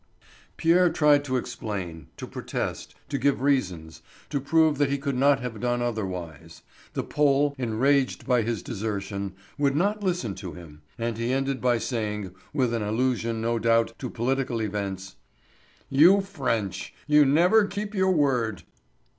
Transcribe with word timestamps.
Pierre 0.57 0.89
tried 0.89 1.23
to 1.25 1.37
explain, 1.37 2.07
to 2.17 2.25
protest, 2.25 2.95
to 3.07 3.19
give 3.19 3.39
reasons, 3.39 4.01
to 4.31 4.41
prove 4.41 4.79
that 4.79 4.89
he 4.89 4.97
could 4.97 5.13
not 5.15 5.41
have 5.41 5.59
done 5.59 5.79
otherwise; 5.83 6.63
the 6.93 7.03
Pole, 7.03 7.53
enraged 7.59 8.25
by 8.25 8.41
his 8.41 8.63
desertion, 8.63 9.35
would 9.59 9.75
not 9.75 10.01
listen 10.03 10.33
to 10.33 10.53
him, 10.53 10.81
and 10.97 11.19
he 11.19 11.31
ended 11.31 11.61
by 11.61 11.77
saying, 11.77 12.33
with 12.51 12.73
an 12.73 12.81
allusion 12.81 13.41
no 13.41 13.59
doubt 13.59 13.93
to 13.99 14.09
political 14.09 14.59
events: 14.59 15.17
"You 15.87 16.21
French—you 16.21 17.23
never 17.23 17.67
keep 17.67 17.93
your 17.93 18.09
word!" 18.09 18.63